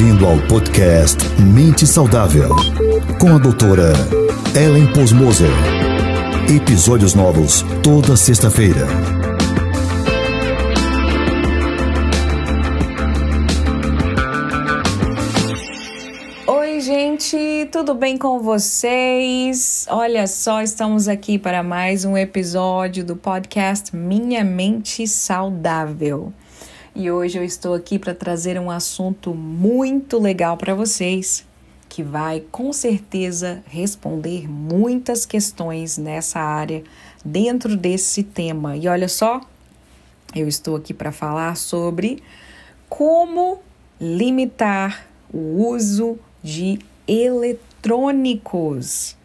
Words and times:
Bem-vindo 0.00 0.24
ao 0.24 0.38
podcast 0.48 1.18
Mente 1.38 1.86
Saudável, 1.86 2.48
com 3.20 3.34
a 3.34 3.38
doutora 3.38 3.92
Ellen 4.56 4.90
Posmoser. 4.94 5.50
Episódios 6.48 7.12
novos 7.12 7.62
toda 7.82 8.16
sexta-feira. 8.16 8.86
Oi, 16.46 16.80
gente, 16.80 17.68
tudo 17.70 17.94
bem 17.94 18.16
com 18.16 18.40
vocês? 18.40 19.86
Olha 19.90 20.26
só, 20.26 20.62
estamos 20.62 21.08
aqui 21.08 21.38
para 21.38 21.62
mais 21.62 22.06
um 22.06 22.16
episódio 22.16 23.04
do 23.04 23.16
podcast 23.16 23.94
Minha 23.94 24.42
Mente 24.44 25.06
Saudável. 25.06 26.32
E 26.94 27.08
hoje 27.08 27.38
eu 27.38 27.44
estou 27.44 27.72
aqui 27.72 28.00
para 28.00 28.14
trazer 28.14 28.58
um 28.58 28.68
assunto 28.68 29.32
muito 29.32 30.18
legal 30.18 30.56
para 30.56 30.74
vocês, 30.74 31.46
que 31.88 32.02
vai 32.02 32.40
com 32.50 32.72
certeza 32.72 33.62
responder 33.66 34.50
muitas 34.50 35.24
questões 35.24 35.96
nessa 35.96 36.40
área 36.40 36.82
dentro 37.24 37.76
desse 37.76 38.24
tema. 38.24 38.76
E 38.76 38.88
olha 38.88 39.08
só, 39.08 39.40
eu 40.34 40.48
estou 40.48 40.74
aqui 40.74 40.92
para 40.92 41.12
falar 41.12 41.56
sobre 41.56 42.20
como 42.88 43.60
limitar 44.00 45.06
o 45.32 45.68
uso 45.68 46.18
de 46.42 46.80
eletrônicos. 47.06 49.16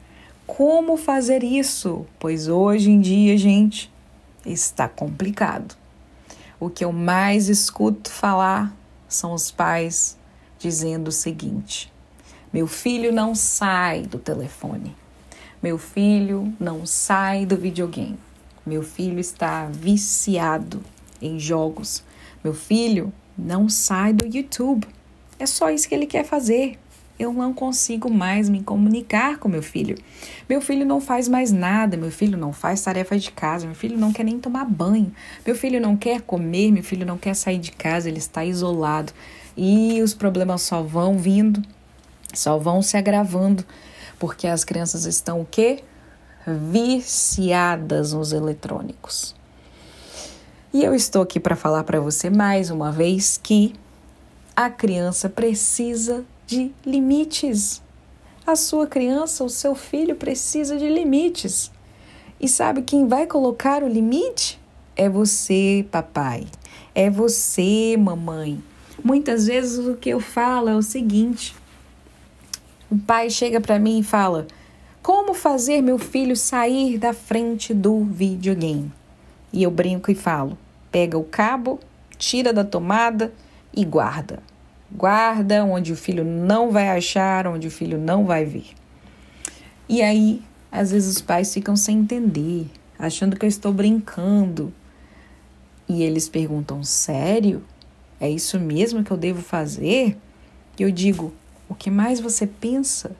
Como 0.45 0.97
fazer 0.97 1.43
isso? 1.43 2.05
Pois 2.19 2.47
hoje 2.47 2.91
em 2.91 3.01
dia, 3.01 3.35
gente, 3.35 3.91
está 4.45 4.87
complicado. 4.87 5.75
O 6.59 6.69
que 6.69 6.85
eu 6.85 6.91
mais 6.91 7.49
escuto 7.49 8.09
falar 8.09 8.75
são 9.07 9.33
os 9.33 9.51
pais 9.51 10.17
dizendo 10.57 11.09
o 11.09 11.11
seguinte: 11.11 11.91
meu 12.53 12.67
filho 12.67 13.11
não 13.11 13.35
sai 13.35 14.03
do 14.03 14.17
telefone, 14.17 14.95
meu 15.61 15.77
filho 15.77 16.53
não 16.59 16.85
sai 16.85 17.45
do 17.45 17.57
videogame, 17.57 18.17
meu 18.65 18.81
filho 18.83 19.19
está 19.19 19.65
viciado 19.65 20.81
em 21.21 21.39
jogos, 21.39 22.03
meu 22.43 22.53
filho 22.53 23.11
não 23.37 23.67
sai 23.67 24.13
do 24.13 24.25
YouTube. 24.25 24.87
É 25.37 25.45
só 25.45 25.69
isso 25.69 25.89
que 25.89 25.93
ele 25.93 26.05
quer 26.05 26.23
fazer 26.23 26.79
eu 27.17 27.33
não 27.33 27.53
consigo 27.53 28.11
mais 28.11 28.49
me 28.49 28.61
comunicar 28.61 29.37
com 29.37 29.47
meu 29.47 29.63
filho. 29.63 29.97
Meu 30.49 30.59
filho 30.59 30.85
não 30.85 30.99
faz 30.99 31.29
mais 31.29 31.51
nada, 31.51 31.95
meu 31.95 32.11
filho 32.11 32.37
não 32.37 32.51
faz 32.51 32.81
tarefa 32.81 33.17
de 33.17 33.31
casa, 33.31 33.65
meu 33.65 33.75
filho 33.75 33.97
não 33.97 34.11
quer 34.11 34.23
nem 34.23 34.39
tomar 34.39 34.65
banho, 34.65 35.13
meu 35.45 35.55
filho 35.55 35.79
não 35.79 35.95
quer 35.95 36.21
comer, 36.21 36.71
meu 36.71 36.83
filho 36.83 37.05
não 37.05 37.17
quer 37.17 37.33
sair 37.33 37.57
de 37.57 37.71
casa, 37.71 38.09
ele 38.09 38.17
está 38.17 38.43
isolado. 38.43 39.13
E 39.55 40.01
os 40.01 40.13
problemas 40.13 40.61
só 40.61 40.83
vão 40.83 41.17
vindo, 41.17 41.61
só 42.33 42.57
vão 42.57 42.81
se 42.81 42.97
agravando, 42.97 43.63
porque 44.19 44.47
as 44.47 44.65
crianças 44.65 45.05
estão 45.05 45.39
o 45.39 45.45
quê? 45.45 45.83
Viciadas 46.45 48.11
nos 48.11 48.33
eletrônicos. 48.33 49.33
E 50.73 50.83
eu 50.83 50.93
estou 50.93 51.21
aqui 51.21 51.39
para 51.39 51.55
falar 51.55 51.85
para 51.85 52.01
você 52.01 52.29
mais 52.29 52.69
uma 52.69 52.91
vez 52.91 53.39
que 53.41 53.73
a 54.53 54.69
criança 54.69 55.29
precisa 55.29 56.25
de 56.45 56.71
limites. 56.85 57.81
A 58.45 58.55
sua 58.55 58.85
criança, 58.85 59.43
o 59.43 59.49
seu 59.49 59.73
filho 59.73 60.15
precisa 60.15 60.77
de 60.77 60.87
limites. 60.87 61.71
E 62.39 62.47
sabe 62.47 62.83
quem 62.83 63.07
vai 63.07 63.25
colocar 63.25 63.83
o 63.83 63.87
limite? 63.87 64.59
É 64.95 65.09
você, 65.09 65.85
papai. 65.89 66.45
É 66.93 67.09
você, 67.09 67.97
mamãe. 67.97 68.63
Muitas 69.03 69.47
vezes 69.47 69.85
o 69.85 69.95
que 69.95 70.09
eu 70.09 70.19
falo 70.19 70.69
é 70.69 70.75
o 70.75 70.81
seguinte: 70.81 71.55
o 72.89 72.97
pai 72.97 73.29
chega 73.29 73.59
para 73.59 73.79
mim 73.79 73.99
e 73.99 74.03
fala: 74.03 74.47
Como 75.01 75.33
fazer 75.33 75.81
meu 75.81 75.97
filho 75.97 76.35
sair 76.35 76.97
da 76.97 77.13
frente 77.13 77.73
do 77.73 78.03
videogame? 78.03 78.91
E 79.51 79.63
eu 79.63 79.71
brinco 79.71 80.11
e 80.11 80.15
falo: 80.15 80.57
Pega 80.91 81.17
o 81.17 81.23
cabo, 81.23 81.79
tira 82.17 82.53
da 82.53 82.63
tomada 82.63 83.33
e 83.75 83.83
guarda 83.83 84.39
guarda, 84.91 85.63
onde 85.63 85.91
o 85.91 85.95
filho 85.95 86.23
não 86.23 86.71
vai 86.71 86.89
achar, 86.89 87.47
onde 87.47 87.67
o 87.67 87.71
filho 87.71 87.97
não 87.97 88.25
vai 88.25 88.45
ver. 88.45 88.67
E 89.87 90.01
aí, 90.01 90.41
às 90.71 90.91
vezes 90.91 91.15
os 91.15 91.21
pais 91.21 91.53
ficam 91.53 91.75
sem 91.75 91.99
entender, 91.99 92.67
achando 92.97 93.37
que 93.37 93.45
eu 93.45 93.49
estou 93.49 93.71
brincando. 93.71 94.73
E 95.87 96.03
eles 96.03 96.27
perguntam: 96.27 96.83
sério? 96.83 97.63
É 98.19 98.29
isso 98.29 98.59
mesmo 98.59 99.03
que 99.03 99.11
eu 99.11 99.17
devo 99.17 99.41
fazer? 99.41 100.17
E 100.77 100.83
eu 100.83 100.91
digo: 100.91 101.33
o 101.69 101.75
que 101.75 101.89
mais 101.89 102.19
você 102.19 102.47
pensa 102.47 103.15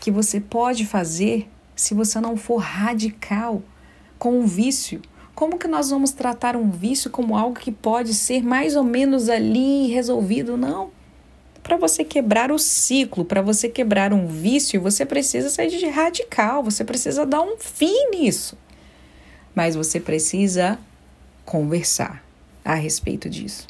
que 0.00 0.10
você 0.10 0.40
pode 0.40 0.86
fazer 0.86 1.48
se 1.74 1.94
você 1.94 2.20
não 2.20 2.36
for 2.36 2.56
radical 2.56 3.62
com 4.18 4.40
o 4.40 4.46
vício? 4.46 5.00
Como 5.34 5.58
que 5.58 5.68
nós 5.68 5.90
vamos 5.90 6.10
tratar 6.10 6.56
um 6.56 6.70
vício 6.70 7.10
como 7.10 7.36
algo 7.36 7.58
que 7.58 7.70
pode 7.70 8.12
ser 8.12 8.42
mais 8.42 8.74
ou 8.74 8.82
menos 8.82 9.28
ali 9.28 9.86
resolvido? 9.86 10.56
Não. 10.56 10.90
Para 11.68 11.76
você 11.76 12.02
quebrar 12.02 12.50
o 12.50 12.58
ciclo, 12.58 13.26
para 13.26 13.42
você 13.42 13.68
quebrar 13.68 14.10
um 14.10 14.26
vício, 14.26 14.80
você 14.80 15.04
precisa 15.04 15.50
sair 15.50 15.68
de 15.68 15.86
radical, 15.86 16.62
você 16.62 16.82
precisa 16.82 17.26
dar 17.26 17.42
um 17.42 17.58
fim 17.58 18.08
nisso. 18.08 18.56
Mas 19.54 19.74
você 19.74 20.00
precisa 20.00 20.78
conversar 21.44 22.24
a 22.64 22.72
respeito 22.72 23.28
disso. 23.28 23.66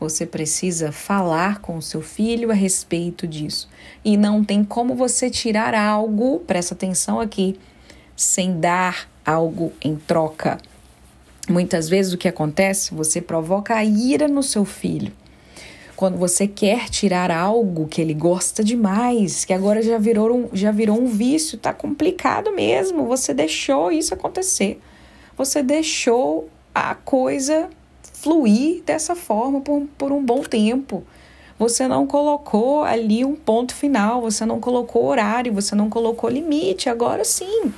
Você 0.00 0.24
precisa 0.24 0.90
falar 0.90 1.60
com 1.60 1.76
o 1.76 1.82
seu 1.82 2.00
filho 2.00 2.50
a 2.50 2.54
respeito 2.54 3.26
disso. 3.26 3.68
E 4.02 4.16
não 4.16 4.42
tem 4.42 4.64
como 4.64 4.94
você 4.94 5.28
tirar 5.28 5.74
algo, 5.74 6.40
presta 6.40 6.72
atenção 6.72 7.20
aqui, 7.20 7.60
sem 8.16 8.58
dar 8.58 9.10
algo 9.26 9.74
em 9.82 9.94
troca. 9.94 10.56
Muitas 11.50 11.86
vezes 11.86 12.14
o 12.14 12.18
que 12.18 12.28
acontece, 12.28 12.94
você 12.94 13.20
provoca 13.20 13.74
a 13.74 13.84
ira 13.84 14.26
no 14.26 14.42
seu 14.42 14.64
filho 14.64 15.12
quando 15.96 16.18
você 16.18 16.46
quer 16.46 16.90
tirar 16.90 17.30
algo 17.30 17.88
que 17.88 18.02
ele 18.02 18.12
gosta 18.12 18.62
demais, 18.62 19.46
que 19.46 19.52
agora 19.54 19.80
já 19.82 19.96
virou 19.96 20.30
um, 20.30 20.48
já 20.52 20.70
virou 20.70 21.00
um 21.00 21.06
vício, 21.06 21.56
tá 21.56 21.72
complicado 21.72 22.52
mesmo. 22.52 23.06
Você 23.06 23.32
deixou 23.32 23.90
isso 23.90 24.12
acontecer. 24.12 24.78
Você 25.38 25.62
deixou 25.62 26.50
a 26.74 26.94
coisa 26.94 27.70
fluir 28.12 28.82
dessa 28.84 29.16
forma 29.16 29.60
por, 29.62 29.86
por 29.96 30.12
um 30.12 30.22
bom 30.22 30.42
tempo. 30.42 31.02
Você 31.58 31.88
não 31.88 32.06
colocou 32.06 32.84
ali 32.84 33.24
um 33.24 33.34
ponto 33.34 33.74
final, 33.74 34.20
você 34.20 34.44
não 34.44 34.60
colocou 34.60 35.06
horário, 35.06 35.54
você 35.54 35.74
não 35.74 35.88
colocou 35.88 36.28
limite. 36.28 36.90
Agora 36.90 37.24
sim, 37.24 37.72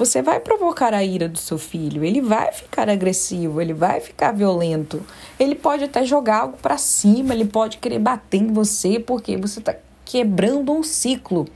você 0.00 0.22
vai 0.22 0.40
provocar 0.40 0.94
a 0.94 1.04
ira 1.04 1.28
do 1.28 1.36
seu 1.36 1.58
filho, 1.58 2.02
ele 2.02 2.22
vai 2.22 2.50
ficar 2.52 2.88
agressivo, 2.88 3.60
ele 3.60 3.74
vai 3.74 4.00
ficar 4.00 4.32
violento, 4.32 5.04
ele 5.38 5.54
pode 5.54 5.84
até 5.84 6.06
jogar 6.06 6.38
algo 6.38 6.56
para 6.56 6.78
cima, 6.78 7.34
ele 7.34 7.44
pode 7.44 7.76
querer 7.76 7.98
bater 7.98 8.38
em 8.38 8.46
você 8.46 8.98
porque 8.98 9.36
você 9.36 9.58
está 9.58 9.76
quebrando 10.02 10.72
um 10.72 10.82
ciclo. 10.82 11.46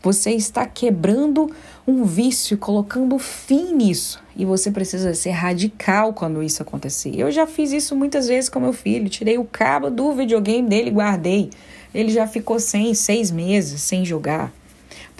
Você 0.00 0.30
está 0.30 0.64
quebrando 0.64 1.50
um 1.84 2.04
vício, 2.04 2.56
colocando 2.56 3.18
fim 3.18 3.74
nisso. 3.74 4.22
E 4.36 4.44
você 4.44 4.70
precisa 4.70 5.12
ser 5.12 5.30
radical 5.30 6.12
quando 6.12 6.40
isso 6.40 6.62
acontecer. 6.62 7.12
Eu 7.16 7.32
já 7.32 7.48
fiz 7.48 7.72
isso 7.72 7.96
muitas 7.96 8.28
vezes 8.28 8.48
com 8.48 8.60
meu 8.60 8.72
filho. 8.72 9.08
Tirei 9.08 9.38
o 9.38 9.44
cabo 9.44 9.90
do 9.90 10.12
videogame 10.12 10.68
dele 10.68 10.90
guardei. 10.90 11.50
Ele 11.92 12.12
já 12.12 12.28
ficou 12.28 12.60
sem 12.60 12.94
seis 12.94 13.32
meses 13.32 13.80
sem 13.80 14.04
jogar. 14.04 14.52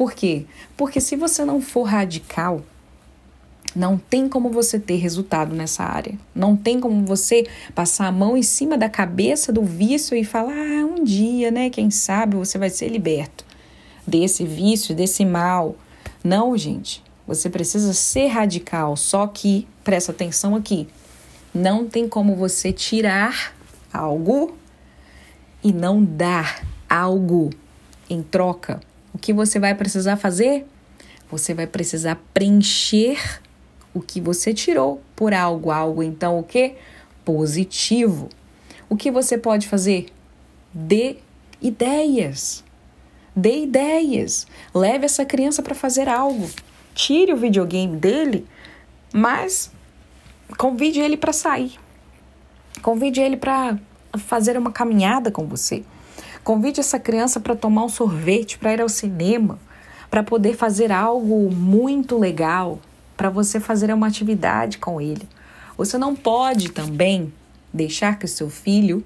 Por 0.03 0.15
quê? 0.15 0.47
Porque 0.77 1.01
se 1.01 1.15
você 1.15 1.45
não 1.45 1.61
for 1.61 1.85
radical, 1.85 2.63
não 3.73 3.97
tem 3.97 4.29
como 4.29 4.51
você 4.51 4.77
ter 4.77 4.97
resultado 4.97 5.55
nessa 5.55 5.85
área. 5.85 6.19
Não 6.35 6.57
tem 6.57 6.81
como 6.81 7.07
você 7.07 7.47
passar 7.73 8.09
a 8.09 8.11
mão 8.11 8.37
em 8.37 8.43
cima 8.43 8.77
da 8.77 8.89
cabeça 8.89 9.53
do 9.53 9.63
vício 9.63 10.17
e 10.17 10.25
falar: 10.25 10.57
ah, 10.57 10.85
um 10.85 11.05
dia, 11.05 11.53
né? 11.53 11.71
Quem 11.71 11.89
sabe 11.89 12.35
você 12.35 12.59
vai 12.59 12.69
ser 12.69 12.89
liberto 12.89 13.45
desse 14.05 14.45
vício, 14.45 14.93
desse 14.93 15.25
mal. 15.25 15.77
Não, 16.25 16.59
gente. 16.59 17.01
Você 17.25 17.49
precisa 17.49 17.93
ser 17.93 18.27
radical. 18.27 18.97
Só 18.97 19.29
que, 19.29 19.69
presta 19.85 20.11
atenção 20.11 20.57
aqui: 20.57 20.89
não 21.55 21.87
tem 21.87 22.09
como 22.09 22.35
você 22.35 22.73
tirar 22.73 23.55
algo 23.93 24.57
e 25.63 25.73
não 25.73 26.03
dar 26.03 26.67
algo 26.91 27.51
em 28.11 28.21
troca 28.21 28.81
o 29.15 29.19
que 29.19 29.33
você 29.33 29.59
vai 29.59 29.75
precisar 29.75 30.17
fazer? 30.17 30.67
Você 31.31 31.55
vai 31.55 31.67
precisar 31.67 32.21
preencher 32.33 33.41
o 33.95 34.01
que 34.01 34.21
você 34.21 34.55
tirou 34.55 35.03
por 35.15 35.35
algo, 35.35 35.71
algo 35.71 36.03
então 36.03 36.39
o 36.39 36.43
que? 36.43 36.75
Positivo. 37.25 38.29
O 38.89 38.97
que 38.97 39.11
você 39.11 39.39
pode 39.39 39.69
fazer? 39.69 40.07
Dê 40.73 41.17
ideias. 41.61 42.65
Dê 43.35 43.63
ideias. 43.63 44.47
Leve 44.75 45.05
essa 45.05 45.25
criança 45.25 45.63
para 45.63 45.75
fazer 45.75 46.09
algo. 46.09 46.49
Tire 46.95 47.33
o 47.33 47.37
videogame 47.37 47.97
dele, 47.97 48.47
mas 49.13 49.71
convide 50.59 51.01
ele 51.01 51.17
para 51.17 51.33
sair. 51.33 51.79
Convide 52.83 53.21
ele 53.21 53.37
para 53.37 53.79
fazer 54.19 54.59
uma 54.59 54.71
caminhada 54.71 55.31
com 55.31 55.47
você. 55.47 55.83
Convide 56.45 56.81
essa 56.81 56.99
criança 56.99 57.39
para 57.39 57.55
tomar 57.55 57.85
um 57.85 57.89
sorvete, 57.89 58.59
para 58.59 58.73
ir 58.73 58.81
ao 58.81 58.89
cinema, 58.89 59.59
para 60.11 60.23
poder 60.23 60.57
fazer 60.57 60.91
algo 60.91 61.51
muito 61.53 62.19
legal, 62.19 62.81
para 63.17 63.31
você 63.31 63.61
fazer 63.61 63.93
uma 63.95 64.09
atividade 64.09 64.79
com 64.79 65.01
ele. 65.01 65.29
Você 65.77 65.97
não 65.97 66.17
pode 66.17 66.71
também 66.71 67.33
deixar 67.73 68.19
que 68.19 68.25
o 68.25 68.29
seu 68.29 68.51
filho 68.51 69.05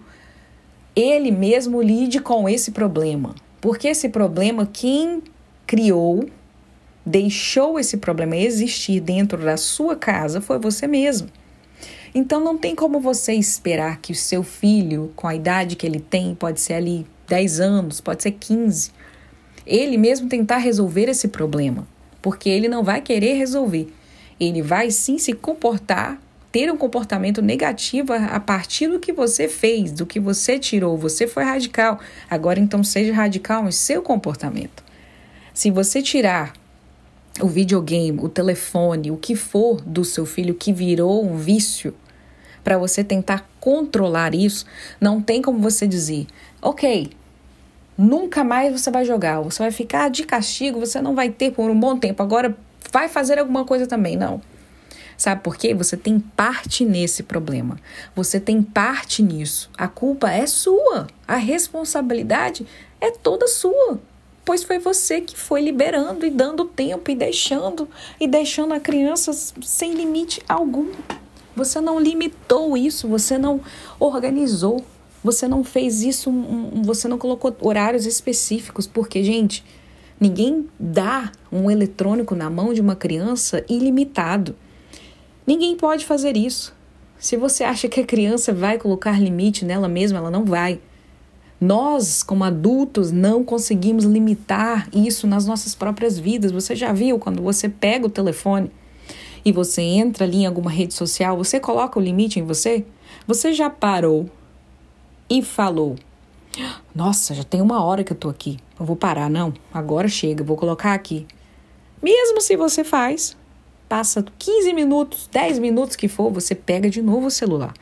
ele 0.94 1.30
mesmo 1.30 1.82
lide 1.82 2.20
com 2.20 2.48
esse 2.48 2.70
problema, 2.70 3.34
porque 3.60 3.88
esse 3.88 4.08
problema 4.08 4.64
quem 4.64 5.22
criou, 5.66 6.26
deixou 7.04 7.78
esse 7.78 7.98
problema 7.98 8.34
existir 8.34 9.00
dentro 9.00 9.44
da 9.44 9.58
sua 9.58 9.94
casa 9.94 10.40
foi 10.40 10.58
você 10.58 10.86
mesmo. 10.86 11.28
Então 12.14 12.42
não 12.42 12.56
tem 12.56 12.74
como 12.74 12.98
você 12.98 13.34
esperar 13.34 13.98
que 13.98 14.12
o 14.12 14.14
seu 14.14 14.42
filho, 14.42 15.12
com 15.14 15.28
a 15.28 15.34
idade 15.34 15.76
que 15.76 15.86
ele 15.86 16.00
tem, 16.00 16.34
pode 16.34 16.62
ser 16.62 16.72
ali 16.72 17.06
10 17.26 17.60
anos, 17.60 18.00
pode 18.00 18.22
ser 18.22 18.32
15, 18.32 18.90
ele 19.66 19.98
mesmo 19.98 20.28
tentar 20.28 20.58
resolver 20.58 21.08
esse 21.08 21.28
problema, 21.28 21.86
porque 22.22 22.48
ele 22.48 22.68
não 22.68 22.84
vai 22.84 23.00
querer 23.00 23.34
resolver. 23.34 23.92
Ele 24.38 24.62
vai 24.62 24.90
sim 24.90 25.18
se 25.18 25.32
comportar, 25.32 26.20
ter 26.52 26.70
um 26.70 26.76
comportamento 26.76 27.42
negativo 27.42 28.12
a 28.12 28.38
partir 28.38 28.88
do 28.88 29.00
que 29.00 29.12
você 29.12 29.48
fez, 29.48 29.90
do 29.90 30.06
que 30.06 30.20
você 30.20 30.58
tirou. 30.58 30.96
Você 30.96 31.26
foi 31.26 31.42
radical. 31.42 31.98
Agora 32.30 32.60
então 32.60 32.84
seja 32.84 33.12
radical 33.12 33.62
no 33.62 33.72
seu 33.72 34.02
comportamento. 34.02 34.84
Se 35.52 35.70
você 35.70 36.02
tirar 36.02 36.52
o 37.40 37.48
videogame, 37.48 38.20
o 38.20 38.28
telefone, 38.28 39.10
o 39.10 39.16
que 39.16 39.34
for 39.34 39.80
do 39.80 40.04
seu 40.04 40.24
filho 40.24 40.54
que 40.54 40.72
virou 40.72 41.24
um 41.26 41.36
vício, 41.36 41.94
para 42.66 42.76
você 42.76 43.04
tentar 43.04 43.48
controlar 43.60 44.34
isso, 44.34 44.66
não 45.00 45.22
tem 45.22 45.40
como 45.40 45.60
você 45.60 45.86
dizer, 45.86 46.26
ok, 46.60 47.10
nunca 47.96 48.42
mais 48.42 48.72
você 48.72 48.90
vai 48.90 49.04
jogar, 49.04 49.40
você 49.40 49.62
vai 49.62 49.70
ficar 49.70 50.10
de 50.10 50.24
castigo, 50.24 50.80
você 50.80 51.00
não 51.00 51.14
vai 51.14 51.30
ter 51.30 51.52
por 51.52 51.70
um 51.70 51.78
bom 51.78 51.96
tempo, 51.96 52.24
agora 52.24 52.58
vai 52.90 53.08
fazer 53.08 53.38
alguma 53.38 53.64
coisa 53.64 53.86
também. 53.86 54.16
Não. 54.16 54.42
Sabe 55.16 55.42
por 55.42 55.56
quê? 55.56 55.74
Você 55.74 55.96
tem 55.96 56.18
parte 56.18 56.84
nesse 56.84 57.22
problema. 57.22 57.78
Você 58.16 58.40
tem 58.40 58.60
parte 58.60 59.22
nisso. 59.22 59.70
A 59.78 59.86
culpa 59.86 60.28
é 60.28 60.44
sua. 60.44 61.06
A 61.26 61.36
responsabilidade 61.36 62.66
é 63.00 63.12
toda 63.12 63.46
sua. 63.46 64.00
Pois 64.44 64.64
foi 64.64 64.80
você 64.80 65.20
que 65.20 65.38
foi 65.38 65.60
liberando 65.60 66.26
e 66.26 66.30
dando 66.30 66.64
tempo 66.64 67.12
e 67.12 67.14
deixando 67.14 67.88
e 68.18 68.26
deixando 68.26 68.74
a 68.74 68.80
criança 68.80 69.32
sem 69.32 69.94
limite 69.94 70.42
algum. 70.48 70.90
Você 71.56 71.80
não 71.80 71.98
limitou 71.98 72.76
isso, 72.76 73.08
você 73.08 73.38
não 73.38 73.62
organizou, 73.98 74.84
você 75.24 75.48
não 75.48 75.64
fez 75.64 76.02
isso, 76.02 76.30
você 76.84 77.08
não 77.08 77.16
colocou 77.16 77.56
horários 77.60 78.04
específicos, 78.04 78.86
porque, 78.86 79.24
gente, 79.24 79.64
ninguém 80.20 80.68
dá 80.78 81.32
um 81.50 81.70
eletrônico 81.70 82.34
na 82.34 82.50
mão 82.50 82.74
de 82.74 82.82
uma 82.82 82.94
criança 82.94 83.64
ilimitado. 83.70 84.54
Ninguém 85.46 85.74
pode 85.76 86.04
fazer 86.04 86.36
isso. 86.36 86.74
Se 87.18 87.38
você 87.38 87.64
acha 87.64 87.88
que 87.88 88.00
a 88.00 88.06
criança 88.06 88.52
vai 88.52 88.76
colocar 88.76 89.18
limite 89.18 89.64
nela 89.64 89.88
mesma, 89.88 90.18
ela 90.18 90.30
não 90.30 90.44
vai. 90.44 90.78
Nós, 91.58 92.22
como 92.22 92.44
adultos, 92.44 93.10
não 93.10 93.42
conseguimos 93.42 94.04
limitar 94.04 94.90
isso 94.92 95.26
nas 95.26 95.46
nossas 95.46 95.74
próprias 95.74 96.18
vidas. 96.18 96.52
Você 96.52 96.76
já 96.76 96.92
viu 96.92 97.18
quando 97.18 97.42
você 97.42 97.66
pega 97.66 98.06
o 98.06 98.10
telefone 98.10 98.70
e 99.46 99.52
você 99.52 99.80
entra 99.80 100.24
ali 100.24 100.38
em 100.38 100.46
alguma 100.46 100.68
rede 100.68 100.92
social, 100.92 101.36
você 101.36 101.60
coloca 101.60 102.00
o 102.00 102.02
limite 102.02 102.40
em 102.40 102.42
você? 102.42 102.84
Você 103.28 103.52
já 103.52 103.70
parou 103.70 104.28
e 105.30 105.40
falou: 105.40 105.94
Nossa, 106.92 107.32
já 107.32 107.44
tem 107.44 107.62
uma 107.62 107.84
hora 107.84 108.02
que 108.02 108.12
eu 108.12 108.16
tô 108.16 108.28
aqui. 108.28 108.58
Eu 108.78 108.84
vou 108.84 108.96
parar, 108.96 109.30
não. 109.30 109.54
Agora 109.72 110.08
chega, 110.08 110.42
vou 110.42 110.56
colocar 110.56 110.94
aqui. 110.94 111.28
Mesmo 112.02 112.40
se 112.40 112.56
você 112.56 112.82
faz, 112.82 113.36
passa 113.88 114.24
15 114.36 114.72
minutos, 114.72 115.28
10 115.30 115.60
minutos 115.60 115.94
que 115.94 116.08
for, 116.08 116.28
você 116.28 116.52
pega 116.52 116.90
de 116.90 117.00
novo 117.00 117.28
o 117.28 117.30
celular. 117.30 117.72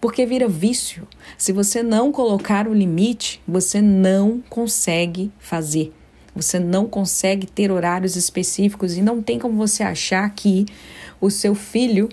Porque 0.00 0.26
vira 0.26 0.48
vício. 0.48 1.06
Se 1.38 1.52
você 1.52 1.84
não 1.84 2.10
colocar 2.10 2.66
o 2.66 2.74
limite, 2.74 3.40
você 3.46 3.80
não 3.80 4.42
consegue 4.50 5.30
fazer. 5.38 5.92
Você 6.34 6.58
não 6.58 6.86
consegue 6.86 7.46
ter 7.46 7.70
horários 7.70 8.16
específicos 8.16 8.96
e 8.96 9.02
não 9.02 9.20
tem 9.20 9.38
como 9.38 9.54
você 9.56 9.82
achar 9.82 10.28
que 10.30 10.64
o 11.22 11.30
seu 11.30 11.54
filho 11.54 12.08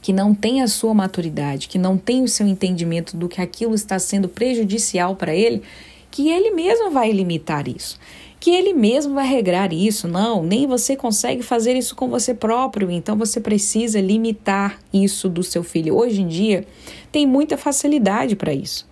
que 0.00 0.14
não 0.14 0.34
tem 0.34 0.62
a 0.62 0.66
sua 0.66 0.94
maturidade, 0.94 1.68
que 1.68 1.78
não 1.78 1.98
tem 1.98 2.22
o 2.22 2.28
seu 2.28 2.46
entendimento 2.46 3.14
do 3.14 3.28
que 3.28 3.42
aquilo 3.42 3.74
está 3.74 3.98
sendo 3.98 4.28
prejudicial 4.28 5.14
para 5.14 5.34
ele, 5.34 5.62
que 6.10 6.30
ele 6.30 6.50
mesmo 6.50 6.90
vai 6.90 7.12
limitar 7.12 7.68
isso, 7.68 8.00
que 8.40 8.50
ele 8.50 8.72
mesmo 8.72 9.14
vai 9.14 9.26
regrar 9.26 9.74
isso. 9.74 10.08
Não, 10.08 10.42
nem 10.42 10.66
você 10.66 10.96
consegue 10.96 11.42
fazer 11.42 11.76
isso 11.76 11.94
com 11.94 12.08
você 12.08 12.32
próprio, 12.32 12.90
então 12.90 13.14
você 13.14 13.40
precisa 13.40 14.00
limitar 14.00 14.78
isso 14.90 15.28
do 15.28 15.42
seu 15.42 15.62
filho. 15.62 15.94
Hoje 15.94 16.22
em 16.22 16.28
dia, 16.28 16.64
tem 17.12 17.26
muita 17.26 17.58
facilidade 17.58 18.34
para 18.34 18.54
isso. 18.54 18.88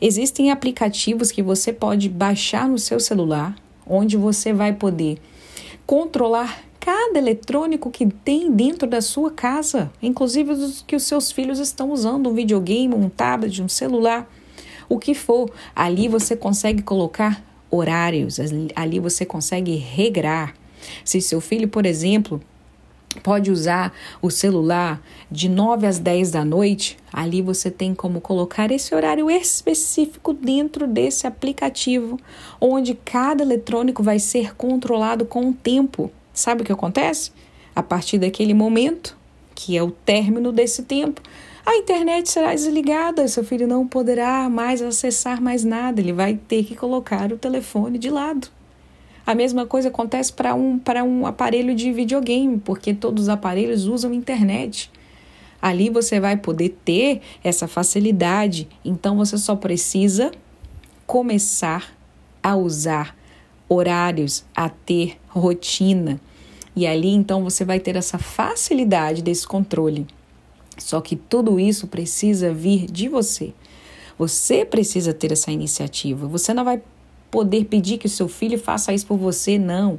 Existem 0.00 0.50
aplicativos 0.50 1.30
que 1.30 1.42
você 1.42 1.72
pode 1.72 2.08
baixar 2.08 2.68
no 2.68 2.78
seu 2.78 2.98
celular 2.98 3.56
onde 3.86 4.16
você 4.16 4.52
vai 4.52 4.72
poder 4.72 5.18
controlar 5.86 6.65
cada 6.86 7.18
eletrônico 7.18 7.90
que 7.90 8.06
tem 8.06 8.48
dentro 8.48 8.86
da 8.86 9.00
sua 9.00 9.28
casa, 9.28 9.90
inclusive 10.00 10.52
os 10.52 10.84
que 10.86 10.94
os 10.94 11.02
seus 11.02 11.32
filhos 11.32 11.58
estão 11.58 11.90
usando, 11.90 12.30
um 12.30 12.32
videogame, 12.32 12.94
um 12.94 13.08
tablet, 13.08 13.60
um 13.60 13.68
celular, 13.68 14.30
o 14.88 14.96
que 14.96 15.12
for. 15.12 15.50
Ali 15.74 16.06
você 16.06 16.36
consegue 16.36 16.84
colocar 16.84 17.42
horários, 17.68 18.38
ali 18.76 19.00
você 19.00 19.26
consegue 19.26 19.74
regrar. 19.74 20.54
Se 21.04 21.20
seu 21.20 21.40
filho, 21.40 21.66
por 21.66 21.84
exemplo, 21.84 22.40
pode 23.20 23.50
usar 23.50 23.92
o 24.22 24.30
celular 24.30 25.02
de 25.28 25.48
9 25.48 25.88
às 25.88 25.98
10 25.98 26.30
da 26.30 26.44
noite, 26.44 26.96
ali 27.12 27.42
você 27.42 27.68
tem 27.68 27.96
como 27.96 28.20
colocar 28.20 28.70
esse 28.70 28.94
horário 28.94 29.28
específico 29.28 30.32
dentro 30.32 30.86
desse 30.86 31.26
aplicativo, 31.26 32.16
onde 32.60 32.94
cada 32.94 33.42
eletrônico 33.42 34.04
vai 34.04 34.20
ser 34.20 34.54
controlado 34.54 35.26
com 35.26 35.48
o 35.48 35.52
tempo. 35.52 36.12
Sabe 36.36 36.60
o 36.60 36.64
que 36.66 36.72
acontece? 36.72 37.32
A 37.74 37.82
partir 37.82 38.18
daquele 38.18 38.52
momento, 38.52 39.16
que 39.54 39.74
é 39.74 39.82
o 39.82 39.90
término 39.90 40.52
desse 40.52 40.82
tempo, 40.82 41.22
a 41.64 41.74
internet 41.76 42.30
será 42.30 42.52
desligada, 42.52 43.26
seu 43.26 43.42
filho 43.42 43.66
não 43.66 43.88
poderá 43.88 44.46
mais 44.50 44.82
acessar 44.82 45.40
mais 45.40 45.64
nada, 45.64 45.98
ele 45.98 46.12
vai 46.12 46.34
ter 46.34 46.62
que 46.64 46.76
colocar 46.76 47.32
o 47.32 47.38
telefone 47.38 47.98
de 47.98 48.10
lado. 48.10 48.48
A 49.26 49.34
mesma 49.34 49.64
coisa 49.64 49.88
acontece 49.88 50.30
para 50.30 50.54
um, 50.54 50.78
um 51.06 51.26
aparelho 51.26 51.74
de 51.74 51.90
videogame, 51.90 52.58
porque 52.58 52.92
todos 52.92 53.24
os 53.24 53.28
aparelhos 53.30 53.86
usam 53.86 54.12
internet. 54.12 54.90
Ali 55.60 55.88
você 55.88 56.20
vai 56.20 56.36
poder 56.36 56.76
ter 56.84 57.22
essa 57.42 57.66
facilidade, 57.66 58.68
então 58.84 59.16
você 59.16 59.38
só 59.38 59.56
precisa 59.56 60.30
começar 61.06 61.96
a 62.42 62.54
usar 62.54 63.16
horários, 63.68 64.44
a 64.54 64.68
ter 64.68 65.16
rotina. 65.28 66.20
E 66.76 66.86
ali 66.86 67.08
então 67.08 67.42
você 67.42 67.64
vai 67.64 67.80
ter 67.80 67.96
essa 67.96 68.18
facilidade 68.18 69.22
desse 69.22 69.46
controle. 69.46 70.06
Só 70.76 71.00
que 71.00 71.16
tudo 71.16 71.58
isso 71.58 71.86
precisa 71.86 72.52
vir 72.52 72.84
de 72.84 73.08
você. 73.08 73.54
Você 74.18 74.62
precisa 74.64 75.14
ter 75.14 75.32
essa 75.32 75.50
iniciativa. 75.50 76.28
Você 76.28 76.52
não 76.52 76.64
vai 76.64 76.82
poder 77.30 77.64
pedir 77.64 77.96
que 77.96 78.06
o 78.06 78.10
seu 78.10 78.28
filho 78.28 78.58
faça 78.58 78.92
isso 78.92 79.06
por 79.06 79.16
você, 79.16 79.58
não. 79.58 79.98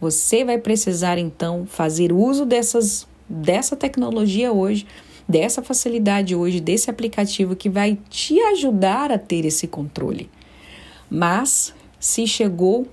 Você 0.00 0.44
vai 0.44 0.58
precisar 0.58 1.18
então 1.18 1.66
fazer 1.66 2.10
uso 2.10 2.46
dessas 2.46 3.06
dessa 3.28 3.74
tecnologia 3.74 4.52
hoje, 4.52 4.86
dessa 5.26 5.62
facilidade 5.62 6.34
hoje, 6.34 6.60
desse 6.60 6.90
aplicativo 6.90 7.56
que 7.56 7.70
vai 7.70 7.98
te 8.10 8.38
ajudar 8.38 9.10
a 9.10 9.18
ter 9.18 9.44
esse 9.46 9.66
controle. 9.66 10.30
Mas 11.08 11.74
se 11.98 12.26
chegou 12.26 12.86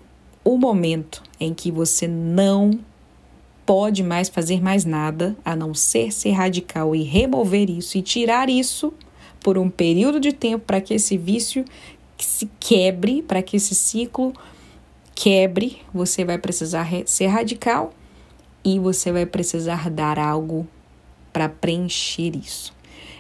o 0.44 0.58
momento 0.58 1.22
em 1.40 1.54
que 1.54 1.70
você 1.70 2.08
não 2.08 2.80
pode 3.66 4.04
mais 4.04 4.30
fazer 4.30 4.62
mais 4.62 4.86
nada 4.86 5.36
a 5.44 5.56
não 5.56 5.74
ser 5.74 6.12
ser 6.12 6.32
radical 6.32 6.96
e 6.96 7.04
remover 7.04 7.70
isso 7.70 7.98
e 7.98 8.02
tirar 8.02 8.50
isso 8.50 8.94
por 9.40 9.58
um 9.58 9.70
período 9.70 10.20
de 10.20 10.32
tempo 10.32 10.66
para 10.66 10.82
que 10.82 10.94
esse 10.94 11.18
vício 11.18 11.66
se 12.18 12.50
quebre, 12.60 13.22
para 13.22 13.42
que 13.42 13.58
esse 13.58 13.74
ciclo 13.74 14.34
quebre, 15.16 15.82
você 15.94 16.24
vai 16.24 16.38
precisar 16.38 16.88
ser 17.06 17.28
radical 17.28 17.94
e 18.64 18.80
você 18.80 19.12
vai 19.12 19.26
precisar 19.26 19.90
dar 19.90 20.20
algo 20.20 20.68
para 21.34 21.50
preencher 21.50 22.36
isso. 22.36 22.74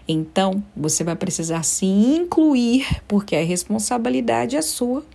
Então, 0.07 0.63
você 0.75 1.03
vai 1.03 1.15
precisar 1.15 1.63
se 1.63 1.85
incluir, 1.85 3.01
porque 3.07 3.35
a 3.35 3.43
responsabilidade 3.43 4.55
é 4.55 4.61
sua. 4.61 5.05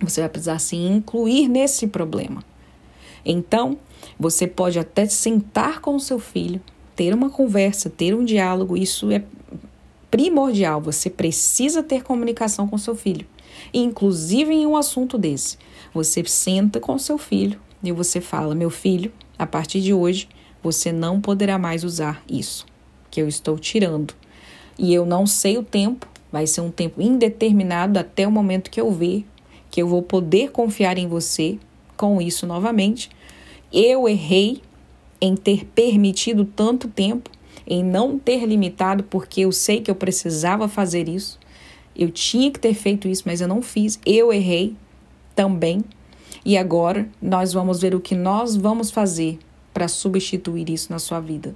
Você 0.00 0.20
vai 0.20 0.28
precisar 0.28 0.58
se 0.58 0.76
incluir 0.76 1.48
nesse 1.48 1.86
problema. 1.86 2.44
Então, 3.24 3.78
você 4.18 4.46
pode 4.46 4.78
até 4.78 5.06
sentar 5.06 5.80
com 5.80 5.94
o 5.94 6.00
seu 6.00 6.18
filho, 6.18 6.60
ter 6.96 7.14
uma 7.14 7.30
conversa, 7.30 7.88
ter 7.88 8.14
um 8.14 8.24
diálogo, 8.24 8.76
isso 8.76 9.10
é 9.10 9.22
primordial. 10.10 10.80
Você 10.80 11.08
precisa 11.08 11.82
ter 11.82 12.02
comunicação 12.02 12.68
com 12.68 12.76
seu 12.78 12.94
filho. 12.94 13.26
inclusive 13.72 14.52
em 14.52 14.66
um 14.66 14.76
assunto 14.76 15.16
desse. 15.16 15.58
Você 15.94 16.24
senta 16.24 16.80
com 16.80 16.98
seu 16.98 17.18
filho 17.18 17.60
e 17.82 17.92
você 17.92 18.20
fala: 18.20 18.54
Meu 18.54 18.70
filho, 18.70 19.12
a 19.38 19.46
partir 19.46 19.80
de 19.80 19.92
hoje 19.92 20.28
você 20.62 20.90
não 20.90 21.20
poderá 21.20 21.58
mais 21.58 21.84
usar 21.84 22.22
isso 22.28 22.66
que 23.10 23.20
eu 23.20 23.28
estou 23.28 23.58
tirando. 23.58 24.14
E 24.78 24.92
eu 24.92 25.04
não 25.04 25.26
sei 25.26 25.58
o 25.58 25.62
tempo, 25.62 26.08
vai 26.30 26.46
ser 26.46 26.62
um 26.62 26.70
tempo 26.70 27.00
indeterminado 27.00 27.98
até 27.98 28.26
o 28.26 28.32
momento 28.32 28.70
que 28.70 28.80
eu 28.80 28.90
ver 28.90 29.26
que 29.72 29.80
eu 29.80 29.88
vou 29.88 30.02
poder 30.02 30.50
confiar 30.50 30.98
em 30.98 31.08
você 31.08 31.58
com 31.96 32.20
isso 32.20 32.46
novamente. 32.46 33.10
Eu 33.72 34.08
errei 34.08 34.60
em 35.20 35.36
ter 35.36 35.64
permitido 35.66 36.44
tanto 36.44 36.88
tempo, 36.88 37.30
em 37.66 37.84
não 37.84 38.18
ter 38.18 38.44
limitado, 38.44 39.04
porque 39.04 39.42
eu 39.42 39.52
sei 39.52 39.80
que 39.80 39.90
eu 39.90 39.94
precisava 39.94 40.66
fazer 40.68 41.08
isso. 41.08 41.38
Eu 41.94 42.10
tinha 42.10 42.50
que 42.50 42.58
ter 42.58 42.74
feito 42.74 43.06
isso, 43.06 43.22
mas 43.26 43.40
eu 43.40 43.48
não 43.48 43.62
fiz. 43.62 44.00
Eu 44.04 44.32
errei 44.32 44.74
também. 45.34 45.84
E 46.44 46.56
agora 46.56 47.08
nós 47.20 47.52
vamos 47.52 47.80
ver 47.80 47.94
o 47.94 48.00
que 48.00 48.14
nós 48.14 48.56
vamos 48.56 48.90
fazer 48.90 49.38
para 49.72 49.88
substituir 49.88 50.68
isso 50.68 50.90
na 50.90 50.98
sua 50.98 51.20
vida. 51.20 51.54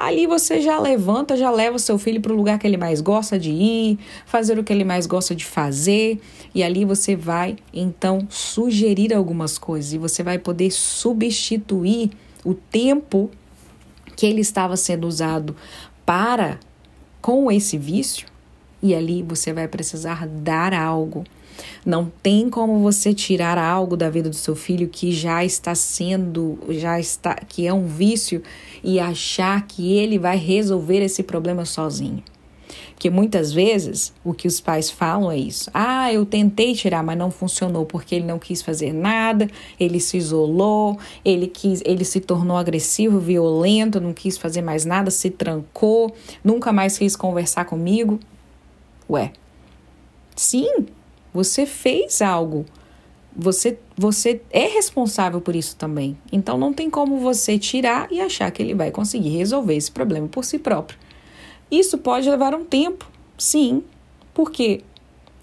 Ali 0.00 0.26
você 0.26 0.62
já 0.62 0.80
levanta, 0.80 1.36
já 1.36 1.50
leva 1.50 1.78
seu 1.78 1.98
filho 1.98 2.22
para 2.22 2.32
o 2.32 2.34
lugar 2.34 2.58
que 2.58 2.66
ele 2.66 2.78
mais 2.78 3.02
gosta 3.02 3.38
de 3.38 3.50
ir, 3.50 3.98
fazer 4.24 4.58
o 4.58 4.64
que 4.64 4.72
ele 4.72 4.82
mais 4.82 5.06
gosta 5.06 5.34
de 5.34 5.44
fazer, 5.44 6.18
e 6.54 6.62
ali 6.62 6.86
você 6.86 7.14
vai 7.14 7.58
então 7.70 8.26
sugerir 8.30 9.12
algumas 9.12 9.58
coisas 9.58 9.92
e 9.92 9.98
você 9.98 10.22
vai 10.22 10.38
poder 10.38 10.70
substituir 10.70 12.12
o 12.42 12.54
tempo 12.54 13.30
que 14.16 14.24
ele 14.24 14.40
estava 14.40 14.74
sendo 14.74 15.06
usado 15.06 15.54
para 16.06 16.58
com 17.20 17.52
esse 17.52 17.76
vício, 17.76 18.26
e 18.82 18.94
ali 18.94 19.22
você 19.22 19.52
vai 19.52 19.68
precisar 19.68 20.26
dar 20.26 20.72
algo. 20.72 21.24
Não 21.84 22.10
tem 22.22 22.48
como 22.48 22.80
você 22.80 23.12
tirar 23.12 23.58
algo 23.58 23.96
da 23.96 24.08
vida 24.08 24.30
do 24.30 24.36
seu 24.36 24.56
filho 24.56 24.88
que 24.88 25.12
já 25.12 25.44
está 25.44 25.74
sendo, 25.74 26.58
já 26.70 26.98
está, 26.98 27.34
que 27.34 27.66
é 27.66 27.72
um 27.72 27.86
vício 27.86 28.42
e 28.82 28.98
achar 28.98 29.66
que 29.66 29.92
ele 29.92 30.18
vai 30.18 30.36
resolver 30.36 31.02
esse 31.02 31.22
problema 31.22 31.64
sozinho. 31.64 32.22
Porque 33.00 33.08
muitas 33.08 33.50
vezes 33.50 34.12
o 34.22 34.34
que 34.34 34.46
os 34.46 34.60
pais 34.60 34.90
falam 34.90 35.32
é 35.32 35.38
isso. 35.38 35.70
Ah, 35.72 36.12
eu 36.12 36.26
tentei 36.26 36.74
tirar, 36.74 37.02
mas 37.02 37.16
não 37.16 37.30
funcionou 37.30 37.86
porque 37.86 38.14
ele 38.14 38.26
não 38.26 38.38
quis 38.38 38.60
fazer 38.60 38.92
nada, 38.92 39.48
ele 39.78 39.98
se 39.98 40.18
isolou, 40.18 40.98
ele 41.24 41.46
quis, 41.46 41.82
ele 41.86 42.04
se 42.04 42.20
tornou 42.20 42.58
agressivo, 42.58 43.18
violento, 43.18 44.02
não 44.02 44.12
quis 44.12 44.36
fazer 44.36 44.60
mais 44.60 44.84
nada, 44.84 45.10
se 45.10 45.30
trancou, 45.30 46.14
nunca 46.44 46.74
mais 46.74 46.98
quis 46.98 47.16
conversar 47.16 47.64
comigo. 47.64 48.20
Ué. 49.10 49.32
Sim, 50.36 50.86
você 51.34 51.66
fez 51.66 52.22
algo. 52.22 52.64
Você, 53.34 53.78
você 53.96 54.40
é 54.50 54.66
responsável 54.66 55.40
por 55.40 55.56
isso 55.56 55.74
também. 55.76 56.16
Então 56.32 56.56
não 56.56 56.72
tem 56.72 56.88
como 56.88 57.18
você 57.18 57.58
tirar 57.58 58.10
e 58.12 58.20
achar 58.20 58.50
que 58.52 58.62
ele 58.62 58.74
vai 58.74 58.92
conseguir 58.92 59.30
resolver 59.30 59.74
esse 59.74 59.90
problema 59.90 60.28
por 60.28 60.44
si 60.44 60.58
próprio. 60.58 60.98
Isso 61.70 61.98
pode 61.98 62.30
levar 62.30 62.54
um 62.54 62.64
tempo, 62.64 63.08
sim, 63.36 63.82
porque 64.32 64.82